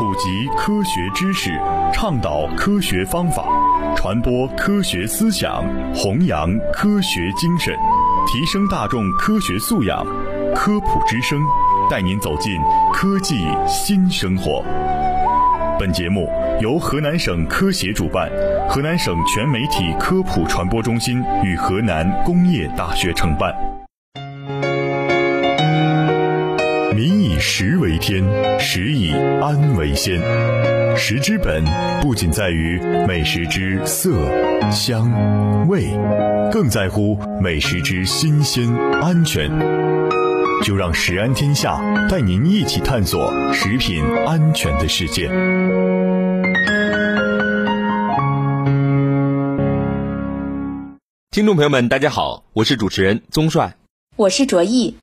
[0.00, 1.50] 普及科学知识，
[1.92, 3.44] 倡导科学方法，
[3.94, 5.62] 传播科学思想，
[5.94, 7.74] 弘扬科学精神，
[8.26, 10.02] 提升大众科学素养。
[10.54, 11.38] 科普之声，
[11.90, 12.58] 带您走进
[12.94, 14.64] 科技新生活。
[15.78, 16.26] 本节目
[16.62, 18.30] 由河南省科协主办，
[18.70, 23.54] 河南省全媒体科普传播中心与河南工业大学承办。
[27.40, 28.22] 食为天，
[28.60, 30.20] 食以安为先。
[30.94, 31.64] 食之本
[32.02, 34.14] 不仅在于美食之色、
[34.70, 35.86] 香、味，
[36.52, 39.50] 更在乎美食之新鲜、安全。
[40.62, 45.26] 就让食安天下带您一起探索食品安全的世界。
[51.30, 53.74] 听众朋友们，大家好，我是主持人宗帅，
[54.16, 54.94] 我是卓毅。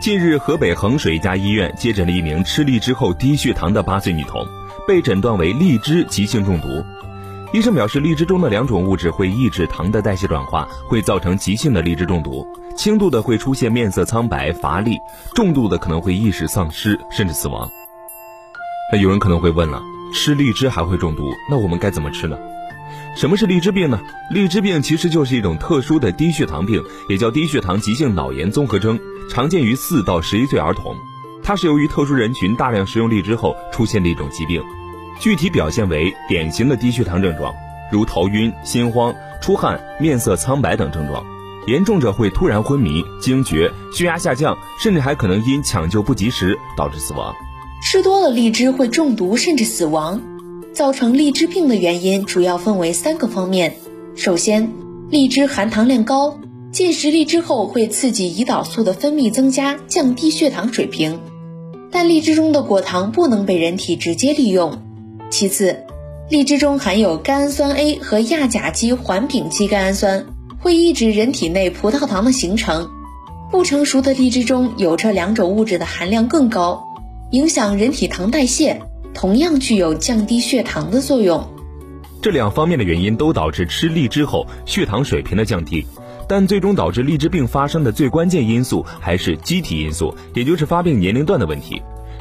[0.00, 4.46] 近日，河北衡水一家医院接诊了一名吃荔枝后低血糖的八岁女童，
[4.86, 6.68] 被诊断为荔枝急性中毒。
[7.52, 12.46] 医生表示，荔枝中的两种物质会抑制糖的代谢转化，会造成急性的荔枝中毒。
[12.76, 14.94] 轻度的会出现面色苍白、乏力；
[15.34, 17.68] 重度的可能会意识丧失，甚至死亡。
[18.92, 19.82] 那有人可能会问了：
[20.14, 21.28] 吃荔枝还会中毒？
[21.50, 22.38] 那我们该怎么吃呢？
[23.18, 24.00] 什么是荔枝病呢？
[24.30, 28.96] 荔枝病其实就是一种特殊的低血糖病，也叫低血糖急性脑炎综合征，
[29.28, 30.94] 常见于四到十一岁儿童。
[31.42, 34.62] 它是由于特殊人群大量食用荔枝后出现的一种疾病。
[35.18, 37.52] 具体表现为典型的低血糖症状，
[37.90, 41.26] 如头晕、心慌、出汗、面色苍白等症状。
[41.66, 47.34] 严重者会突然昏迷、惊厥、血压下降，甚至还可能因抢救不及时导致死亡。
[47.82, 50.22] 吃多了荔枝会中毒甚至死亡。
[50.78, 53.74] 造成荔枝病的原因主要分为三个方面。
[54.14, 54.70] 首先，
[55.10, 56.38] 荔枝含糖量高，
[56.70, 61.18] 进食荔枝后会刺激胰岛素的分泌增加，降低血糖水平。
[61.90, 64.80] 但荔枝中的果糖不能被人体直接利用。
[65.30, 65.82] 其次，
[66.30, 70.26] 荔枝中含有甘氨酸 A 和亚甲基环丙基甘氨酸，
[70.60, 72.88] 会抑制人体内葡萄糖的形成。
[73.50, 76.84] 不成熟的荔枝中有这两种物质的含量更高，
[77.32, 78.80] 影响人体糖代谢。
[79.14, 81.46] 同样具有降低血糖的作用。
[82.20, 85.86] 这两方面的原因都导致吃荔枝后血糖水平的降低，
[86.28, 91.80] 但最终导致荔枝病发生的最关键因素还是机体因素，也就是发病年龄段的问题。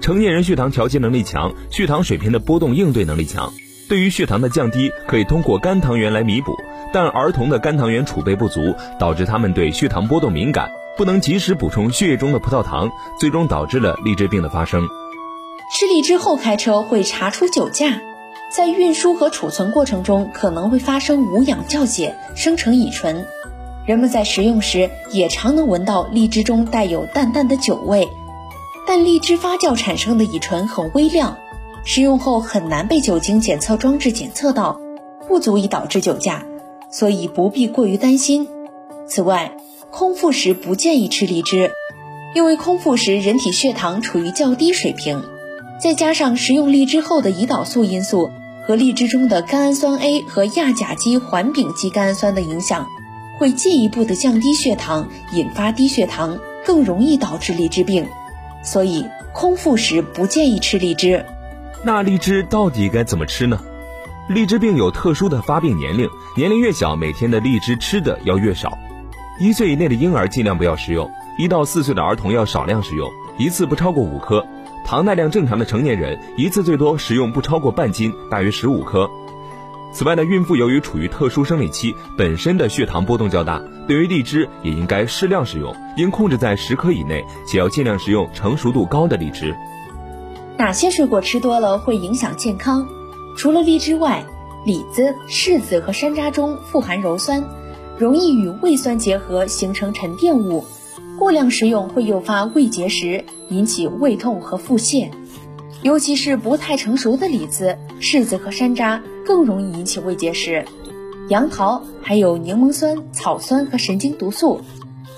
[0.00, 3.52] 成年人血糖调节能力强，血糖水平的波动应对能力强，
[3.88, 6.52] 对于血糖的降低可以通过肝糖原来弥补，
[6.92, 14.86] 但儿童的肝糖原储备不足，导致他们对血糖波动敏感，不能及时补充血液中的葡萄糖，最终导致了荔枝病的发生。
[15.70, 18.00] 吃荔枝后开车会查出酒驾，
[18.50, 23.26] 在运输和储存过程中可能会发生无氧酵解，生成乙醇。
[23.86, 28.08] 人们在食用时也常能闻到荔枝中带有淡淡的酒味，
[28.86, 31.36] 但荔枝发酵产生的乙醇很微量，
[31.84, 34.80] 食用后很难被酒精检测装置检测到，
[35.28, 36.46] 不足以导致酒驾，
[36.90, 38.48] 所以不必过于担心。
[39.06, 39.52] 此外，
[39.90, 41.72] 空腹时不建议吃荔枝，
[42.34, 45.22] 因为空腹时人体血糖处于较低水平。
[45.80, 48.32] 再加上食用荔枝后的胰岛素因素
[48.66, 52.86] 和荔枝中的甘氨酸 A 和亚甲基环丙基甘氨酸的影响，
[53.38, 58.06] 会进一步的降低血糖，引发低血糖，更容易导致荔枝病。
[58.62, 61.24] 所以空腹时不建议吃荔枝。
[61.84, 63.60] 那荔枝到底该怎么吃呢？
[64.28, 68.76] 荔枝病有特殊的发病年龄，年龄越小，每天的荔枝吃的要越少。
[69.40, 74.44] 一岁以内的婴儿尽量不要食用，一到四岁的儿童要少量食用，一次不超过五颗。
[74.88, 79.06] 糖耐量正常的成年人一次最多食用不超过半斤，大约十五颗。
[79.92, 89.54] 此外呢，孕妇由于处于特殊生理期，本身的血糖波动较大，对于荔枝也应该适量食用，应控制在十颗以内，且要尽量食用成熟度高的荔枝。
[90.56, 92.88] 哪些水果吃多了会影响健康？
[93.36, 94.24] 除了荔枝外，
[94.64, 97.44] 李子、柿子和山楂中富含鞣酸，
[97.98, 100.64] 容易与胃酸结合形成沉淀物。
[101.18, 105.08] 过量食用会诱发胃结石，引起胃痛和腹泻，
[105.82, 110.64] 尤其是不太成熟的李子、柿子和山楂更容易引起胃结石。
[111.28, 114.60] 杨桃还有柠檬酸、草酸和神经毒素，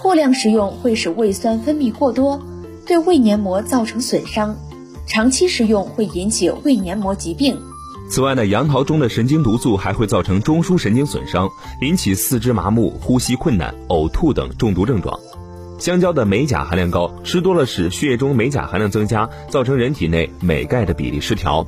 [0.00, 2.40] 过量食用会使胃酸分泌过多，
[2.86, 4.56] 对胃黏膜造成损伤，
[5.06, 7.58] 长期食用会引起胃黏膜疾病。
[8.08, 11.46] 此外呢，杨桃中的神经毒素还会造成中枢神经损伤，
[11.82, 15.20] 引起四肢麻木、呼吸困难、呕吐等中毒症状。
[15.80, 21.66] 香蕉的镁钾含量高，吃多了使血液中镁钾含量增加，造成人体内镁钙的比例失调。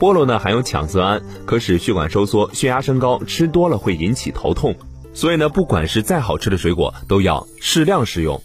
[0.00, 4.74] 菠萝呢含有羟色胺，可使血管收缩，血压升高，吃多了会引起头痛。
[5.12, 8.40] 所以呢，不管是再好吃的水果，都要适量食用。